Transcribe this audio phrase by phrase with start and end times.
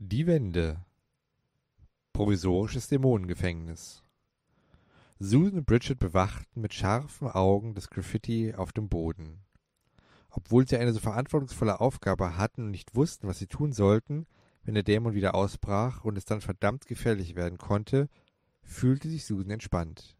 [0.00, 0.84] Die Wände.
[2.12, 4.04] Provisorisches Dämonengefängnis.
[5.18, 9.40] Susan und Bridget bewachten mit scharfen Augen das Graffiti auf dem Boden.
[10.30, 14.28] Obwohl sie eine so verantwortungsvolle Aufgabe hatten und nicht wussten, was sie tun sollten,
[14.62, 18.08] wenn der Dämon wieder ausbrach und es dann verdammt gefährlich werden konnte,
[18.62, 20.16] fühlte sich Susan entspannt.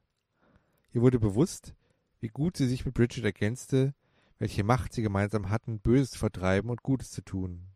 [0.92, 1.76] Ihr wurde bewusst,
[2.18, 3.94] wie gut sie sich mit Bridget ergänzte,
[4.40, 7.67] welche Macht sie gemeinsam hatten, Böses zu vertreiben und Gutes zu tun.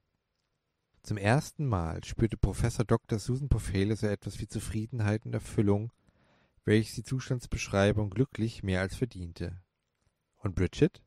[1.05, 3.19] Zum ersten Mal spürte Professor Dr.
[3.19, 5.91] Susan Pofele so etwas wie Zufriedenheit und Erfüllung,
[6.65, 9.61] welches die Zustandsbeschreibung glücklich mehr als verdiente.
[10.37, 11.03] Und Bridget?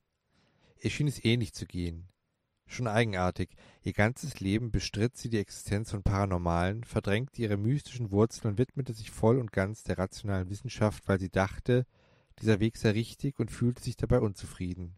[0.82, 2.10] Ihr schien es ähnlich zu gehen.
[2.68, 8.52] Schon eigenartig, ihr ganzes Leben bestritt sie die Existenz von Paranormalen, verdrängte ihre mystischen Wurzeln
[8.52, 11.86] und widmete sich voll und ganz der rationalen Wissenschaft, weil sie dachte,
[12.40, 14.98] dieser Weg sei richtig und fühlte sich dabei unzufrieden.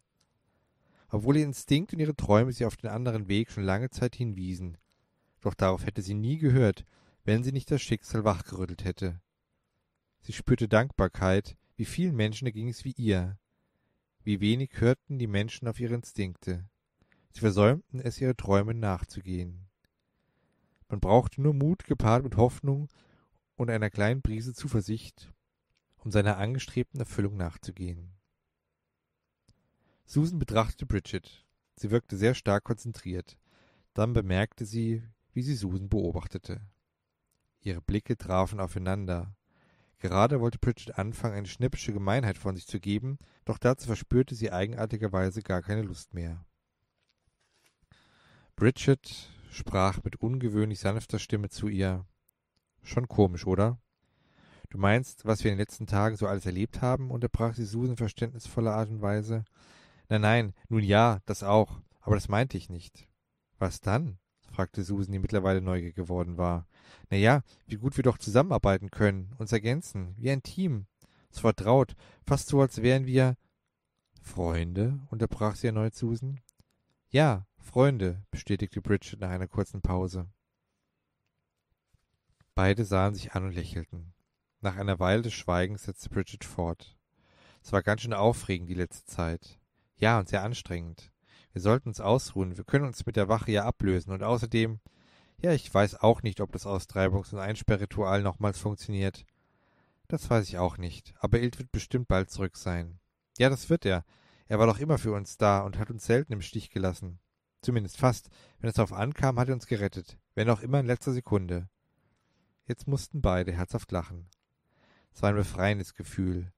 [1.08, 4.76] Obwohl ihr Instinkt und ihre Träume sie auf den anderen Weg schon lange Zeit hinwiesen,
[5.40, 6.84] doch darauf hätte sie nie gehört,
[7.24, 9.20] wenn sie nicht das Schicksal wachgerüttelt hätte.
[10.20, 13.38] Sie spürte Dankbarkeit, wie vielen Menschen ging es wie ihr.
[14.24, 16.68] Wie wenig hörten die Menschen auf ihre Instinkte.
[17.30, 19.68] Sie versäumten es, ihre Träume nachzugehen.
[20.88, 22.88] Man brauchte nur Mut gepaart mit Hoffnung
[23.56, 25.32] und einer kleinen Brise Zuversicht,
[25.96, 28.14] um seiner angestrebten Erfüllung nachzugehen.
[30.04, 31.46] Susan betrachtete Bridget.
[31.76, 33.38] Sie wirkte sehr stark konzentriert.
[33.92, 35.02] Dann bemerkte sie,
[35.38, 36.60] wie sie Susan beobachtete.
[37.60, 39.36] Ihre Blicke trafen aufeinander.
[40.00, 44.50] Gerade wollte Bridget anfangen, eine schnippische Gemeinheit von sich zu geben, doch dazu verspürte sie
[44.50, 46.44] eigenartigerweise gar keine Lust mehr.
[48.56, 52.04] Bridget sprach mit ungewöhnlich sanfter Stimme zu ihr.
[52.82, 53.80] Schon komisch, oder?
[54.70, 57.12] Du meinst, was wir in den letzten Tagen so alles erlebt haben?
[57.12, 59.44] unterbrach sie Susan verständnisvoller Art und Weise.
[60.08, 63.08] Nein, nein, nun ja, das auch, aber das meinte ich nicht.
[63.60, 64.18] Was dann?
[64.58, 66.66] Fragte Susan, die mittlerweile neugierig geworden war.
[67.10, 70.86] Na ja, wie gut wir doch zusammenarbeiten können, uns ergänzen, wie ein Team.
[71.30, 71.94] So vertraut,
[72.26, 73.36] fast so, als wären wir
[74.20, 76.40] Freunde, unterbrach sie erneut Susan.
[77.08, 80.26] Ja, Freunde, bestätigte Bridget nach einer kurzen Pause.
[82.56, 84.12] Beide sahen sich an und lächelten.
[84.60, 86.98] Nach einer Weile des Schweigens setzte Bridget fort.
[87.62, 89.60] Es war ganz schön aufregend die letzte Zeit.
[89.98, 91.12] Ja, und sehr anstrengend.
[91.52, 92.56] Wir sollten uns ausruhen.
[92.56, 94.12] Wir können uns mit der Wache ja ablösen.
[94.12, 94.80] Und außerdem,
[95.40, 99.24] ja, ich weiß auch nicht, ob das Austreibungs- und Einsperrritual nochmals funktioniert.
[100.08, 101.14] Das weiß ich auch nicht.
[101.18, 102.98] Aber Ilt wird bestimmt bald zurück sein.
[103.38, 104.04] Ja, das wird er.
[104.46, 107.18] Er war doch immer für uns da und hat uns selten im Stich gelassen.
[107.60, 108.30] Zumindest fast.
[108.60, 110.18] Wenn es darauf ankam, hat er uns gerettet.
[110.34, 111.68] Wenn auch immer in letzter Sekunde.
[112.66, 114.28] Jetzt mussten beide herzhaft lachen.
[115.12, 116.52] Es war ein befreiendes Gefühl.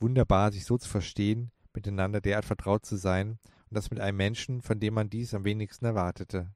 [0.00, 3.38] Wunderbar, sich so zu verstehen, miteinander derart vertraut zu sein
[3.70, 6.54] und das mit einem Menschen, von dem man dies am wenigsten erwartete.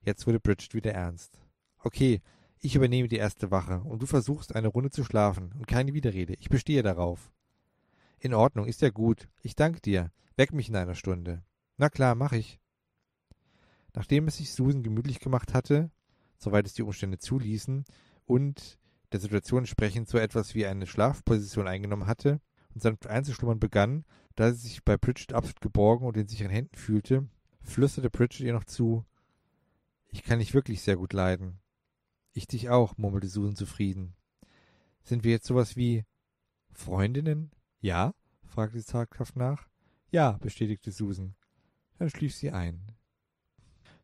[0.00, 1.40] Jetzt wurde Bridget wieder ernst.
[1.78, 2.20] Okay,
[2.58, 6.34] ich übernehme die erste Wache und du versuchst eine Runde zu schlafen und keine Widerrede.
[6.34, 7.32] Ich bestehe darauf.
[8.18, 9.28] In Ordnung, ist ja gut.
[9.42, 10.12] Ich danke dir.
[10.36, 11.42] Weck mich in einer Stunde.
[11.76, 12.60] Na klar, mach ich.
[13.94, 15.90] Nachdem es sich Susan gemütlich gemacht hatte,
[16.38, 17.84] soweit es die Umstände zuließen,
[18.24, 18.78] und
[19.12, 22.40] der Situation entsprechend so etwas wie eine Schlafposition eingenommen hatte
[22.74, 26.76] und sanft einzuschlummern begann, da sie sich bei Bridget absolut geborgen und in sicheren Händen
[26.76, 27.28] fühlte,
[27.62, 29.04] flüsterte Bridget ihr noch zu,
[30.08, 31.58] ich kann dich wirklich sehr gut leiden.
[32.32, 34.14] Ich dich auch, murmelte Susan zufrieden.
[35.02, 36.04] Sind wir jetzt sowas wie
[36.72, 37.50] Freundinnen?
[37.80, 38.14] Ja?
[38.44, 39.68] fragte sie zaghaft nach.
[40.10, 41.34] Ja, bestätigte Susan.
[41.98, 42.92] Dann schlief sie ein.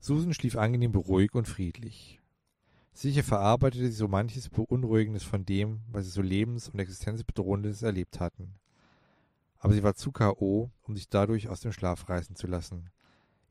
[0.01, 2.21] Susan schlief angenehm beruhigt und friedlich.
[2.99, 8.19] Sicher verarbeitete sie so manches Beunruhigendes von dem, was sie so lebens- und existenzbedrohendes erlebt
[8.19, 8.59] hatten
[9.61, 12.91] aber sie war zu K.O., um sich dadurch aus dem Schlaf reißen zu lassen.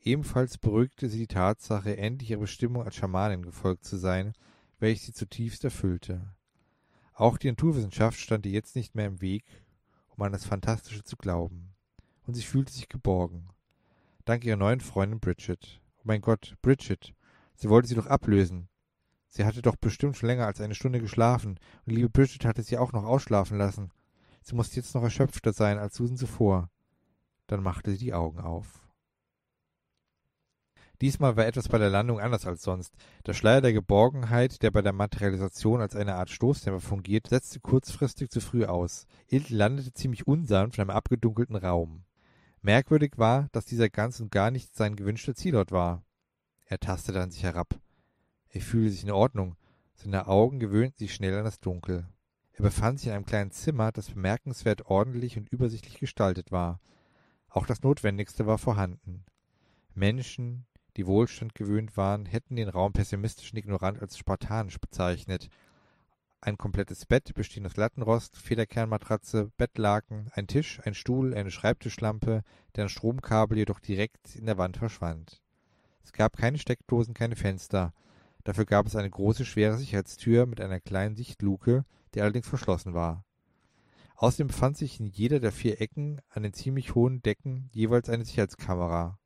[0.04, 4.34] Ebenfalls beruhigte sie die Tatsache, endlich ihrer Bestimmung als Schamanin gefolgt zu sein,
[4.80, 6.34] welche sie zutiefst erfüllte.
[7.14, 9.44] Auch die Naturwissenschaft stand ihr jetzt nicht mehr im Weg,
[10.16, 11.74] um an das Fantastische zu glauben.
[12.26, 13.50] Und sie fühlte sich geborgen.
[14.24, 15.82] Dank ihrer neuen Freundin Bridget.
[15.98, 17.14] Oh mein Gott, Bridget.
[17.56, 18.70] Sie wollte sie doch ablösen.
[19.38, 22.80] Sie hatte doch bestimmt schon länger als eine Stunde geschlafen, und liebe Bridget hatte sie
[22.80, 23.92] auch noch ausschlafen lassen.
[24.42, 26.72] Sie musste jetzt noch erschöpfter sein als Susan zuvor.
[27.46, 28.82] Dann machte sie die Augen auf.
[31.02, 32.96] Diesmal war etwas bei der Landung anders als sonst.
[33.28, 38.32] Der Schleier der Geborgenheit, der bei der Materialisation als eine Art Stoßdämpfer fungiert, setzte kurzfristig
[38.32, 39.06] zu früh aus.
[39.28, 42.06] Ilt landete ziemlich unsanft in einem abgedunkelten Raum.
[42.64, 46.04] Merkwürdig war, dass dieser ganz und gar nicht sein gewünschter Zielort war.
[46.66, 47.80] Er tastete an sich herab.
[48.50, 49.56] Er fühlte sich in Ordnung.
[49.96, 52.08] Seine Augen gewöhnten sich schnell an das Dunkel.
[52.54, 56.80] Er befand sich in einem kleinen Zimmer, das bemerkenswert ordentlich und übersichtlich gestaltet war.
[57.50, 59.26] Auch das Notwendigste war vorhanden.
[59.94, 60.66] Menschen,
[60.96, 65.50] die Wohlstand gewöhnt waren, hätten den Raum pessimistisch und ignorant als spartanisch bezeichnet.
[66.42, 72.44] Ein komplettes Bett, bestehend aus Lattenrost, Federkernmatratze, Bettlaken, ein Tisch, ein Stuhl, eine Schreibtischlampe,
[72.76, 75.42] deren Stromkabel jedoch direkt in der Wand verschwand.
[76.04, 77.94] Es gab keine Steckdosen, keine Fenster.
[78.48, 81.84] Dafür gab es eine große, schwere Sicherheitstür mit einer kleinen Sichtluke,
[82.14, 83.26] die allerdings verschlossen war.
[84.16, 88.24] Außerdem befand sich in jeder der vier Ecken an den ziemlich hohen Decken jeweils eine
[88.24, 89.20] Sicherheitskamera.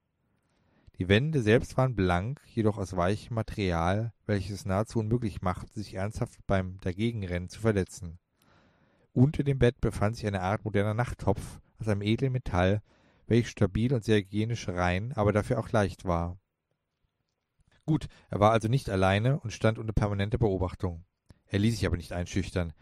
[0.98, 5.94] Die Wände selbst waren blank, jedoch aus weichem Material, welches es nahezu unmöglich machte, sich
[5.94, 8.18] ernsthaft beim Dagegenrennen zu verletzen.
[9.14, 12.82] Unter dem Bett befand sich eine Art moderner Nachttopf aus einem edlen Metall,
[13.28, 16.40] welches stabil und sehr hygienisch rein, aber dafür auch leicht war.
[17.86, 21.04] Gut, er war also nicht alleine und stand unter permanenter Beobachtung.
[21.48, 22.74] Er ließ sich aber nicht einschüchtern.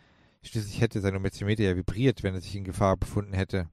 [0.43, 3.69] Schließlich hätte sein Ometiometer ja vibriert, wenn er sich in Gefahr befunden hätte.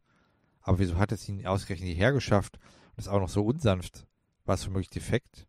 [0.61, 2.59] Aber wieso hat es ihn ausgerechnet hierher geschafft
[2.93, 4.07] und ist auch noch so unsanft?
[4.45, 5.47] War es womöglich defekt?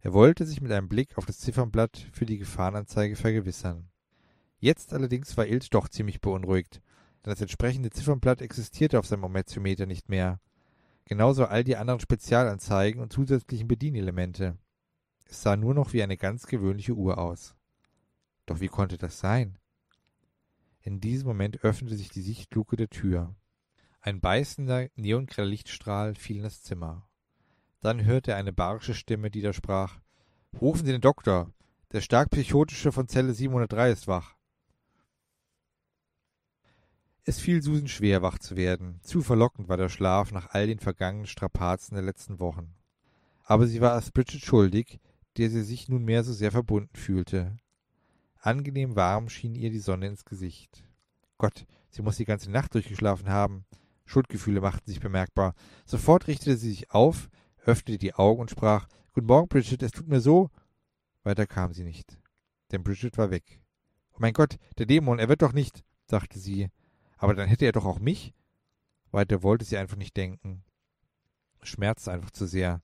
[0.00, 3.88] Er wollte sich mit einem Blick auf das Ziffernblatt für die Gefahrenanzeige vergewissern.
[4.58, 6.82] Jetzt allerdings war Ilt doch ziemlich beunruhigt,
[7.24, 10.40] denn das entsprechende Ziffernblatt existierte auf seinem Ometiometer nicht mehr.
[11.06, 14.58] Genauso all die anderen Spezialanzeigen und zusätzlichen Bedienelemente.
[15.24, 17.54] Es sah nur noch wie eine ganz gewöhnliche Uhr aus.
[18.46, 19.58] Doch wie konnte das sein?
[20.80, 23.34] In diesem Moment öffnete sich die Sichtluke der Tür.
[24.00, 27.08] Ein beißender, neongrell Lichtstrahl fiel in das Zimmer.
[27.80, 29.98] Dann hörte er eine barsche Stimme, die da sprach.
[30.60, 31.50] Rufen Sie den Doktor.
[31.92, 34.36] Der stark psychotische von Zelle 703 ist wach.
[37.24, 39.00] Es fiel Susan schwer, wach zu werden.
[39.02, 42.74] Zu verlockend war der Schlaf nach all den vergangenen Strapazen der letzten Wochen.
[43.44, 45.00] Aber sie war es Bridget schuldig,
[45.36, 47.56] der sie sich nunmehr so sehr verbunden fühlte.
[48.38, 50.84] Angenehm warm schien ihr die Sonne ins Gesicht.
[51.38, 53.64] Gott, sie muss die ganze Nacht durchgeschlafen haben.
[54.04, 55.54] Schuldgefühle machten sich bemerkbar.
[55.86, 57.30] Sofort richtete sie sich auf,
[57.64, 60.50] öffnete die Augen und sprach Guten Morgen, Bridget, es tut mir so.
[61.22, 62.18] Weiter kam sie nicht,
[62.72, 63.62] denn Bridget war weg.
[64.12, 66.68] Oh mein Gott, der Dämon, er wird doch nicht, dachte sie.
[67.16, 68.34] Aber dann hätte er doch auch mich.
[69.10, 70.64] Weiter wollte sie einfach nicht denken.
[71.60, 72.82] Es schmerzte einfach zu sehr.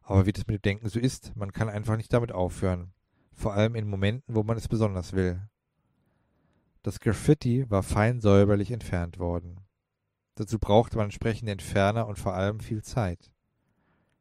[0.00, 2.92] Aber wie das mit dem Denken so ist, man kann einfach nicht damit aufhören.
[3.32, 5.40] Vor allem in Momenten, wo man es besonders will.
[6.82, 9.60] Das Graffiti war fein säuberlich entfernt worden.
[10.34, 13.30] Dazu brauchte man entsprechende Entferner und vor allem viel Zeit.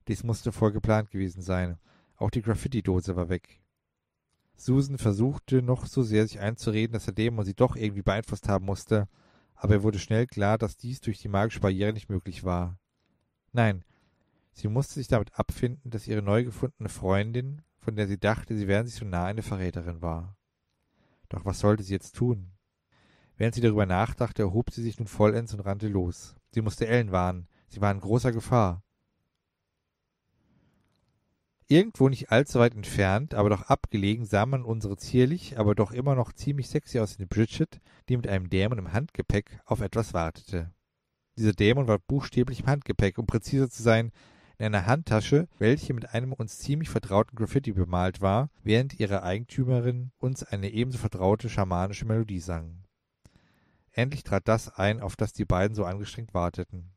[0.07, 1.77] Dies musste vorgeplant gewesen sein.
[2.17, 3.61] Auch die Graffiti-Dose war weg.
[4.55, 8.65] Susan versuchte noch so sehr sich einzureden, dass der Dämon sie doch irgendwie beeinflusst haben
[8.65, 9.07] musste,
[9.55, 12.77] aber ihr wurde schnell klar, dass dies durch die magische Barriere nicht möglich war.
[13.53, 13.85] Nein,
[14.59, 18.67] sie musste sich damit abfinden, dass ihre neu gefundene Freundin, von der sie dachte, sie
[18.67, 20.37] wären sich so nah eine Verräterin war.
[21.29, 22.51] Doch was sollte sie jetzt tun?
[23.37, 26.35] Während sie darüber nachdachte, erhob sie sich nun vollends und rannte los.
[26.51, 27.47] Sie musste Ellen warnen.
[27.69, 28.83] Sie war in großer Gefahr.
[31.67, 36.15] Irgendwo nicht allzu weit entfernt, aber doch abgelegen, sah man unsere zierlich, aber doch immer
[36.15, 37.79] noch ziemlich sexy aussehende Bridget,
[38.09, 40.71] die mit einem Dämon im Handgepäck auf etwas wartete.
[41.37, 44.11] Dieser Dämon war buchstäblich im Handgepäck, um präziser zu sein,
[44.59, 50.11] in einer Handtasche, welche mit einem uns ziemlich vertrauten Graffiti bemalt war, während ihre Eigentümerin
[50.19, 52.83] uns eine ebenso vertraute schamanische Melodie sang.
[53.93, 56.91] Endlich trat das ein, auf das die beiden so angestrengt warteten.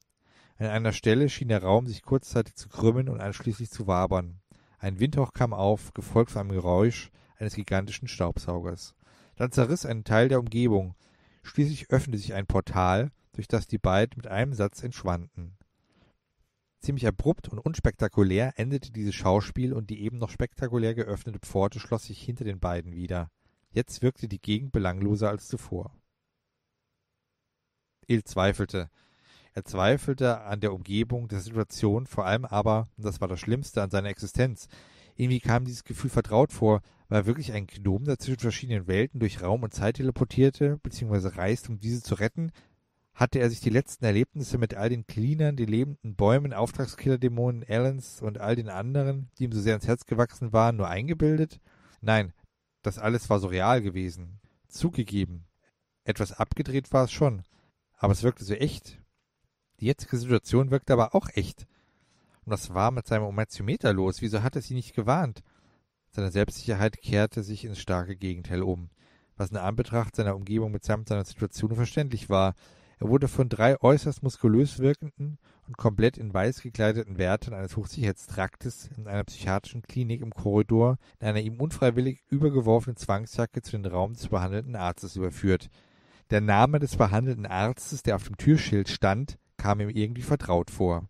[0.58, 4.40] An einer Stelle schien der Raum sich kurzzeitig zu krümmen und anschließend zu wabern.
[4.78, 8.96] Ein Windhauch kam auf, gefolgt von einem Geräusch eines gigantischen Staubsaugers.
[9.36, 10.96] Dann zerriss ein Teil der Umgebung.
[11.44, 15.56] Schließlich öffnete sich ein Portal, durch das die beiden mit einem Satz entschwanden.
[16.82, 22.06] Ziemlich abrupt und unspektakulär endete dieses Schauspiel und die eben noch spektakulär geöffnete Pforte schloss
[22.06, 23.30] sich hinter den beiden wieder.
[23.70, 25.96] Jetzt wirkte die Gegend belangloser als zuvor.
[28.08, 28.90] Il zweifelte.
[29.54, 33.80] Er zweifelte an der Umgebung, der Situation, vor allem aber, und das war das Schlimmste,
[33.80, 34.66] an seiner Existenz.
[35.14, 36.80] Irgendwie kam dieses Gefühl vertraut vor.
[37.08, 41.36] War er wirklich ein Gnom, der zwischen verschiedenen Welten durch Raum und Zeit teleportierte, beziehungsweise
[41.36, 42.50] reist, um diese zu retten?
[43.14, 48.22] Hatte er sich die letzten Erlebnisse mit all den Cleanern, den lebenden Bäumen, Auftragskiller-Dämonen, Allens
[48.22, 51.60] und all den anderen, die ihm so sehr ins Herz gewachsen waren, nur eingebildet?
[52.00, 52.32] Nein,
[52.82, 54.40] das alles war so real gewesen.
[54.68, 55.44] Zugegeben.
[56.04, 57.42] Etwas abgedreht war es schon.
[57.98, 58.98] Aber es wirkte so echt,
[59.82, 61.66] die jetzige Situation wirkte aber auch echt.
[62.44, 64.22] Und was war mit seinem Ometiometer los?
[64.22, 65.42] Wieso hat er sie nicht gewarnt?
[66.10, 68.90] Seine Selbstsicherheit kehrte sich ins starke Gegenteil um,
[69.36, 72.54] was in Anbetracht seiner Umgebung mitsamt seiner Situation verständlich war.
[73.02, 78.90] Er wurde von drei äußerst muskulös wirkenden und komplett in weiß gekleideten Wärtern eines Hochsicherheitstraktes
[78.96, 84.12] in einer psychiatrischen Klinik im Korridor in einer ihm unfreiwillig übergeworfenen Zwangsjacke zu den Raum
[84.12, 85.68] des behandelnden Arztes überführt.
[86.30, 91.08] Der Name des behandelnden Arztes, der auf dem Türschild stand, kam ihm irgendwie vertraut vor.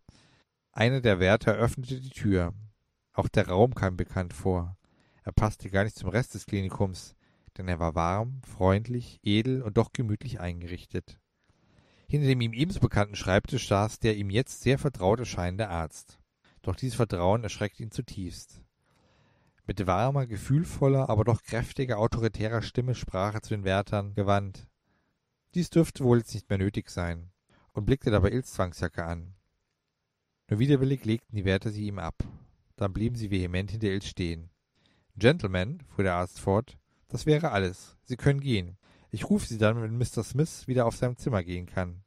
[0.72, 2.54] Einer der Wärter öffnete die Tür.
[3.12, 4.78] Auch der Raum kam bekannt vor.
[5.24, 7.16] Er passte gar nicht zum Rest des Klinikums,
[7.58, 11.18] denn er war warm, freundlich, edel und doch gemütlich eingerichtet.
[12.08, 16.18] Hinter dem ihm ebenso bekannten Schreibtisch saß der ihm jetzt sehr vertraut erscheinende Arzt.
[16.62, 18.62] Doch dieses Vertrauen erschreckte ihn zutiefst.
[19.66, 24.66] Mit warmer, gefühlvoller, aber doch kräftiger, autoritärer Stimme sprach er zu den Wärtern gewandt.
[25.54, 27.30] Dies dürfte wohl jetzt nicht mehr nötig sein,
[27.72, 29.34] und blickte dabei Ills Zwangsjacke an.
[30.48, 32.24] Nur widerwillig legten die Wärter sie ihm ab.
[32.76, 34.50] Dann blieben sie vehement hinter Ills stehen.
[35.16, 36.76] Gentlemen, fuhr der Arzt fort,
[37.08, 37.96] das wäre alles.
[38.04, 38.76] Sie können gehen.
[39.14, 40.24] Ich rufe Sie dann, wenn Mr.
[40.24, 42.02] Smith wieder auf sein Zimmer gehen kann.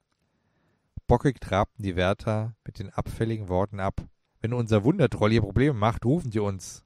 [1.05, 4.03] Bockig trabten die Wärter mit den abfälligen Worten ab.
[4.41, 6.83] Wenn unser Wundertroll hier Probleme macht, rufen Sie uns.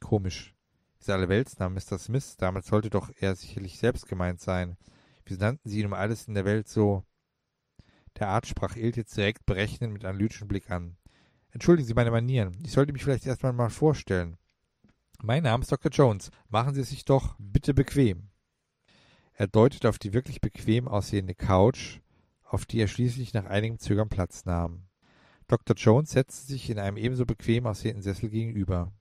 [0.00, 0.54] Komisch.
[1.00, 1.98] Dieser Allerweltsname Mr.
[1.98, 4.76] Smith, damals sollte doch er sicherlich selbst gemeint sein.
[5.24, 7.02] Wieso nannten sie ihn um alles in der Welt so?
[8.20, 10.96] Der Arzt sprach Ilt jetzt direkt berechnend mit analytischem Blick an.
[11.50, 12.56] Entschuldigen Sie meine Manieren.
[12.64, 14.36] Ich sollte mich vielleicht erstmal mal vorstellen.
[15.22, 15.90] Mein Name ist Dr.
[15.90, 16.30] Jones.
[16.48, 18.30] Machen Sie es sich doch bitte bequem.
[19.38, 22.00] Er deutete auf die wirklich bequem aussehende Couch,
[22.42, 24.86] auf die er schließlich nach einigem Zögern Platz nahm.
[25.46, 25.76] Dr.
[25.76, 28.92] Jones setzte sich in einem ebenso bequem aussehenden Sessel gegenüber.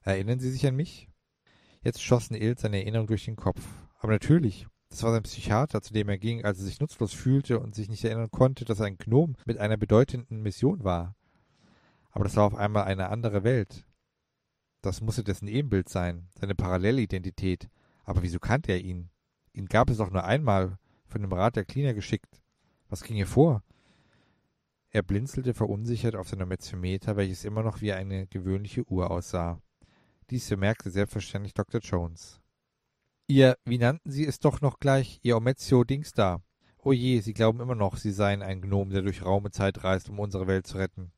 [0.00, 1.10] Erinnern Sie sich an mich?
[1.82, 3.60] Jetzt schossen Ilt seine Erinnerung durch den Kopf.
[3.98, 7.60] Aber natürlich, das war sein Psychiater, zu dem er ging, als er sich nutzlos fühlte
[7.60, 11.16] und sich nicht erinnern konnte, dass er ein Gnom mit einer bedeutenden Mission war.
[12.12, 13.84] Aber das war auf einmal eine andere Welt.
[14.80, 17.68] Das musste dessen Ebenbild sein, seine Parallelidentität.
[18.04, 19.10] Aber wieso kannte er ihn?
[19.54, 22.42] Ihn gab es doch nur einmal von dem Rat der Cleaner geschickt.
[22.88, 23.62] Was ging hier vor?
[24.90, 29.60] Er blinzelte verunsichert auf sein Metzometer, welches immer noch wie eine gewöhnliche Uhr aussah.
[30.30, 31.80] Dies bemerkte selbstverständlich Dr.
[31.80, 32.40] Jones.
[33.26, 36.42] Ihr, wie nannten Sie es doch noch gleich, Ihr Omezio-Dings da?
[36.78, 39.82] Oh je, Sie glauben immer noch, Sie seien ein Gnom, der durch Raum und Zeit
[39.82, 41.12] reist, um unsere Welt zu retten.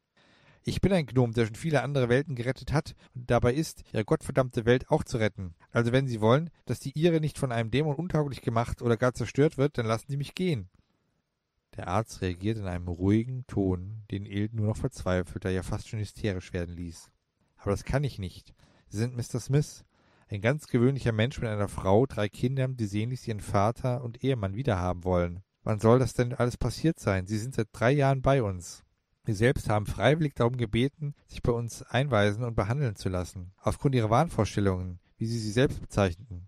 [0.69, 4.05] Ich bin ein Gnom, der schon viele andere Welten gerettet hat und dabei ist, ihre
[4.05, 5.55] gottverdammte Welt auch zu retten.
[5.71, 9.15] Also wenn Sie wollen, dass die Ihre nicht von einem Dämon untauglich gemacht oder gar
[9.15, 10.69] zerstört wird, dann lassen Sie mich gehen.
[11.77, 16.01] Der Arzt reagierte in einem ruhigen Ton, den Ild nur noch verzweifelter, ja fast schon
[16.01, 17.13] hysterisch werden ließ.
[17.59, 18.53] Aber das kann ich nicht.
[18.89, 19.39] Sie sind Mr.
[19.39, 19.85] Smith,
[20.29, 24.57] ein ganz gewöhnlicher Mensch mit einer Frau, drei Kindern, die sehnlichst ihren Vater und Ehemann
[24.57, 25.45] wiederhaben wollen.
[25.63, 27.29] Wann soll das denn alles passiert sein?
[27.29, 28.83] Sie sind seit drei Jahren bei uns.
[29.27, 33.97] Sie selbst haben freiwillig darum gebeten, sich bei uns einweisen und behandeln zu lassen, aufgrund
[33.97, 36.47] ihrer Wahnvorstellungen, wie sie sie selbst bezeichneten.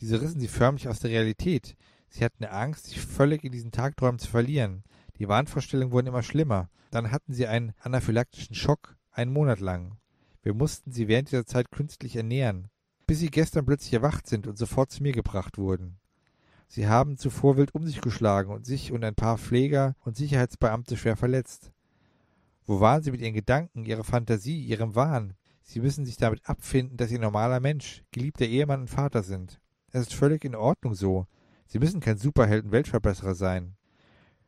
[0.00, 1.74] Diese rissen sie förmlich aus der Realität.
[2.10, 4.84] Sie hatten Angst, sich völlig in diesen Tagträumen zu verlieren.
[5.16, 6.68] Die Wahnvorstellungen wurden immer schlimmer.
[6.90, 9.96] Dann hatten sie einen anaphylaktischen Schock, einen Monat lang.
[10.42, 12.68] Wir mussten sie während dieser Zeit künstlich ernähren,
[13.06, 15.98] bis sie gestern plötzlich erwacht sind und sofort zu mir gebracht wurden.
[16.68, 20.98] Sie haben zuvor wild um sich geschlagen und sich und ein paar Pfleger und Sicherheitsbeamte
[20.98, 21.72] schwer verletzt.
[22.68, 25.32] Wo waren Sie mit Ihren Gedanken, Ihrer Fantasie, Ihrem Wahn?
[25.62, 29.58] Sie müssen sich damit abfinden, dass Sie normaler Mensch, geliebter Ehemann und Vater sind.
[29.90, 31.26] Es ist völlig in Ordnung so.
[31.66, 33.78] Sie müssen kein Superhelden-Weltverbesserer sein.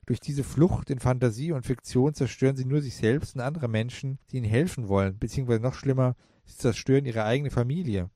[0.05, 4.19] Durch diese Flucht in Fantasie und Fiktion zerstören Sie nur sich selbst und andere Menschen,
[4.31, 8.11] die Ihnen helfen wollen, beziehungsweise noch schlimmer, Sie zerstören Ihre eigene Familie.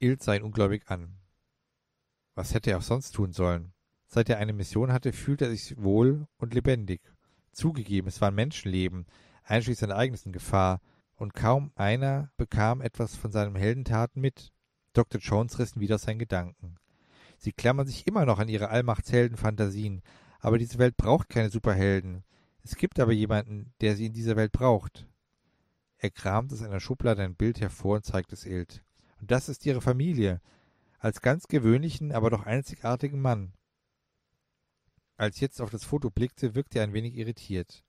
[0.00, 1.16] Ild sah ihn ungläubig an.
[2.34, 3.72] Was hätte er auch sonst tun sollen?
[4.06, 7.00] Seit er eine Mission hatte, fühlte er sich wohl und lebendig.
[7.52, 9.06] Zugegeben, es waren Menschenleben,
[9.44, 10.80] einschließlich seiner eigenes in Gefahr,
[11.16, 14.52] und kaum einer bekam etwas von seinen Heldentaten mit.
[14.92, 15.20] Dr.
[15.20, 16.76] Jones rissen wieder aus seinen Gedanken.
[17.38, 20.02] Sie klammern sich immer noch an ihre Allmachtshelden-Fantasien,
[20.40, 22.24] aber diese Welt braucht keine Superhelden.
[22.64, 25.08] Es gibt aber jemanden, der sie in dieser Welt braucht.
[25.98, 28.82] Er kramt aus einer Schublade ein Bild hervor und zeigt es Ild.
[29.20, 30.40] Und das ist ihre Familie,
[30.98, 33.52] als ganz gewöhnlichen, aber doch einzigartigen Mann.
[35.22, 37.84] Als jetzt auf das Foto blickte, wirkte er ein wenig irritiert.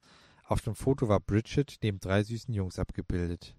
[0.45, 3.57] Auf dem Foto war Bridget neben drei süßen Jungs abgebildet.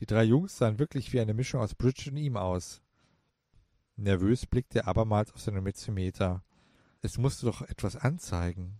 [0.00, 2.80] Die drei Jungs sahen wirklich wie eine Mischung aus Bridget und ihm aus.
[3.96, 6.42] Nervös blickte er abermals auf seine Metzometer.
[7.02, 8.78] Es musste doch etwas anzeigen.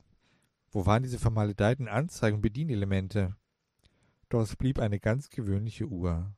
[0.71, 3.37] Wo waren diese vermaledeiten Anzeigen und Bedienelemente?
[4.31, 6.35] Doch es blieb eine ganz gewöhnliche Uhr.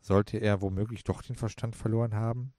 [0.00, 2.52] Sollte er womöglich doch den Verstand verloren haben?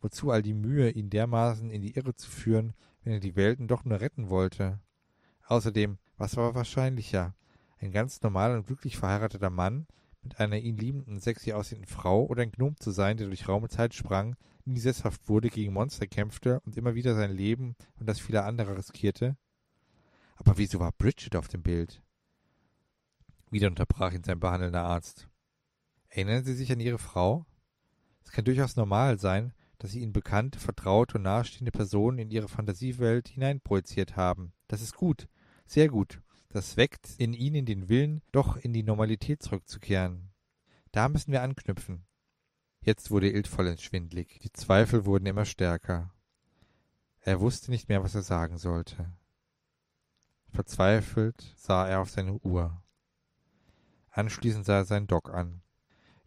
[0.00, 3.68] Wozu all die Mühe, ihn dermaßen in die Irre zu führen, wenn er die Welten
[3.68, 4.80] doch nur retten wollte.
[5.46, 7.34] Außerdem, was war wahrscheinlicher?
[7.78, 9.86] Ein ganz normaler und glücklich verheirateter Mann
[10.22, 13.62] mit einer ihn liebenden, sexy aussehenden Frau oder ein Gnom zu sein, der durch Raum
[13.62, 18.06] und Zeit sprang, nie sesshaft wurde, gegen Monster kämpfte und immer wieder sein Leben und
[18.08, 19.36] das vieler anderer riskierte?
[20.36, 22.02] Aber wieso war Bridget auf dem Bild?
[23.50, 25.28] Wieder unterbrach ihn sein behandelnder Arzt.
[26.08, 27.46] Erinnern Sie sich an Ihre Frau?
[28.24, 32.48] Es kann durchaus normal sein, dass sie ihnen bekannte, vertraute und nahestehende Personen in ihre
[32.48, 34.52] Fantasiewelt hineinprojiziert haben.
[34.68, 35.28] Das ist gut,
[35.66, 36.20] sehr gut.
[36.48, 40.30] Das weckt in ihnen den Willen, doch in die Normalität zurückzukehren.
[40.92, 42.06] Da müssen wir anknüpfen.
[42.80, 44.38] Jetzt wurde Ilt vollends schwindlig.
[44.42, 46.14] Die Zweifel wurden immer stärker.
[47.20, 49.12] Er wusste nicht mehr, was er sagen sollte.
[50.52, 52.80] Verzweifelt sah er auf seine Uhr.
[54.10, 55.60] Anschließend sah er seinen Doc an.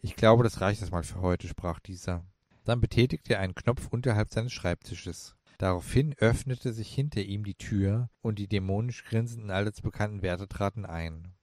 [0.02, 2.24] Ich glaube, das reicht erstmal für heute, sprach dieser.
[2.70, 5.36] Dann betätigte er einen Knopf unterhalb seines Schreibtisches.
[5.58, 10.86] Daraufhin öffnete sich hinter ihm die Tür und die dämonisch grinsenden allseits bekannten Wärter traten
[10.86, 11.34] ein.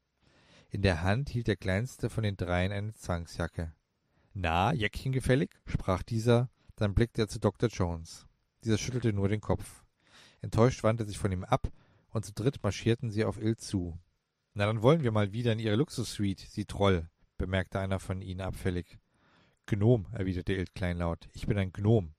[0.71, 3.75] In der Hand hielt der kleinste von den dreien eine Zwangsjacke.
[4.35, 5.51] Na, Jäckchen gefällig?
[5.67, 7.71] sprach dieser, dann blickte er zu Dr.
[7.71, 8.29] Jones.
[8.63, 9.85] Dieser schüttelte nur den Kopf.
[10.43, 11.73] Enttäuscht wandte er sich von ihm ab,
[12.11, 13.99] und zu dritt marschierten sie auf Ill zu.
[14.55, 18.43] Na, dann wollen wir mal wieder in Ihre Luxussuite, Sie Troll, bemerkte einer von ihnen
[18.43, 18.97] abfällig.
[19.67, 21.29] Gnom, erwiderte Ilt kleinlaut.
[21.33, 22.15] Ich bin ein Gnom.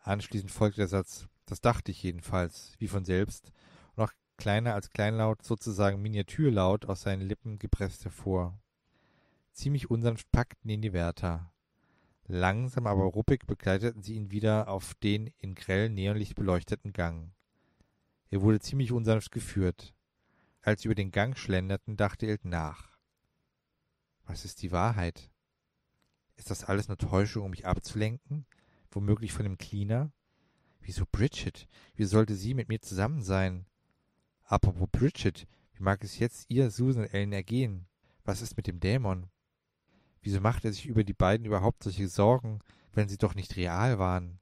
[0.00, 1.26] Anschließend folgte der Satz.
[1.46, 3.52] Das dachte ich jedenfalls, wie von selbst,
[3.96, 8.58] und noch kleiner als kleinlaut, sozusagen Miniaturlaut aus seinen Lippen gepresst hervor.
[9.52, 11.52] Ziemlich unsanft packten ihn die Wärter.
[12.26, 17.32] Langsam aber ruppig begleiteten sie ihn wieder auf den in grellem Neonlicht beleuchteten Gang.
[18.30, 19.94] Er wurde ziemlich unsanft geführt.
[20.62, 22.96] Als sie über den Gang schlenderten, dachte Ilt nach.
[24.24, 25.30] Was ist die Wahrheit?
[26.36, 28.46] Ist das alles nur Täuschung, um mich abzulenken?
[28.90, 30.12] Womöglich von dem Cleaner?
[30.80, 31.66] Wieso Bridget?
[31.94, 33.66] Wie sollte sie mit mir zusammen sein?
[34.44, 37.86] Apropos Bridget, wie mag es jetzt ihr, Susan Ellen ergehen?
[38.24, 39.30] Was ist mit dem Dämon?
[40.20, 42.60] Wieso macht er sich über die beiden überhaupt solche Sorgen,
[42.92, 44.40] wenn sie doch nicht real waren?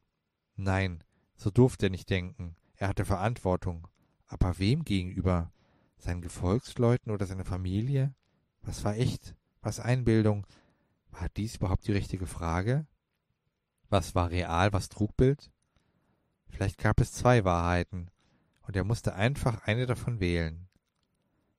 [0.56, 1.02] Nein,
[1.36, 2.56] so durfte er nicht denken.
[2.76, 3.88] Er hatte Verantwortung.
[4.26, 5.52] Aber wem gegenüber?
[5.98, 8.14] Seinen Gefolgsleuten oder seiner Familie?
[8.62, 9.34] Was war echt?
[9.60, 10.46] Was Einbildung?
[11.12, 12.86] War dies überhaupt die richtige Frage?
[13.88, 15.52] Was war real, was Trugbild?
[16.48, 18.10] Vielleicht gab es zwei Wahrheiten,
[18.62, 20.68] und er musste einfach eine davon wählen.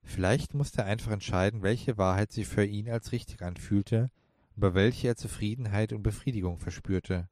[0.02, 4.12] Vielleicht musste er einfach entscheiden, welche Wahrheit sich für ihn als richtig anfühlte
[4.56, 7.30] und bei welcher er Zufriedenheit und Befriedigung verspürte.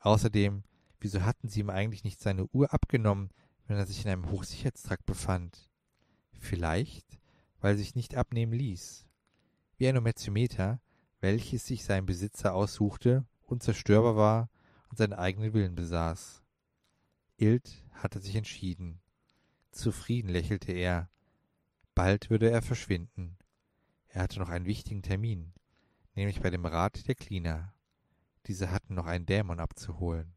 [0.00, 0.64] Außerdem,
[1.00, 3.30] wieso hatten sie ihm eigentlich nicht seine Uhr abgenommen,
[3.66, 5.70] wenn er sich in einem Hochsicherheitstrakt befand?
[6.38, 7.18] Vielleicht,
[7.60, 9.06] weil sich nicht abnehmen ließ.
[9.78, 10.80] Wie ein Ometiometer,
[11.24, 14.50] welches sich sein Besitzer aussuchte, unzerstörbar war
[14.90, 16.42] und seinen eigenen Willen besaß.
[17.38, 19.00] Ilt hatte sich entschieden.
[19.70, 21.08] Zufrieden lächelte er.
[21.94, 23.38] Bald würde er verschwinden.
[24.08, 25.54] Er hatte noch einen wichtigen Termin,
[26.14, 27.72] nämlich bei dem Rat der Cleaner.
[28.46, 30.34] Diese hatten noch einen Dämon abzuholen.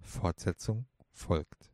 [0.00, 1.69] Fortsetzung folgt.